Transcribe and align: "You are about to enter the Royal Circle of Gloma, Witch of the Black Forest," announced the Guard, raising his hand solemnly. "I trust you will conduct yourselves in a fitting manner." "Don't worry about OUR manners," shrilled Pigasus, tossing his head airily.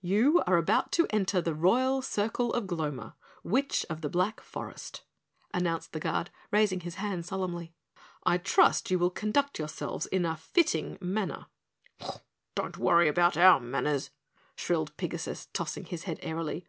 "You 0.00 0.42
are 0.46 0.56
about 0.56 0.90
to 0.92 1.06
enter 1.10 1.42
the 1.42 1.54
Royal 1.54 2.00
Circle 2.00 2.50
of 2.54 2.64
Gloma, 2.66 3.14
Witch 3.44 3.84
of 3.90 4.00
the 4.00 4.08
Black 4.08 4.40
Forest," 4.40 5.02
announced 5.52 5.92
the 5.92 6.00
Guard, 6.00 6.30
raising 6.50 6.80
his 6.80 6.94
hand 6.94 7.26
solemnly. 7.26 7.74
"I 8.24 8.38
trust 8.38 8.90
you 8.90 8.98
will 8.98 9.10
conduct 9.10 9.58
yourselves 9.58 10.06
in 10.06 10.24
a 10.24 10.34
fitting 10.34 10.96
manner." 11.02 11.48
"Don't 12.54 12.78
worry 12.78 13.06
about 13.06 13.36
OUR 13.36 13.60
manners," 13.60 14.08
shrilled 14.56 14.96
Pigasus, 14.96 15.48
tossing 15.52 15.84
his 15.84 16.04
head 16.04 16.20
airily. 16.22 16.64